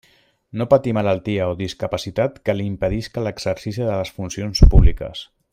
[0.61, 5.27] No patir malaltia o discapacitat que li impedisca l'exercici de les funcions públiques.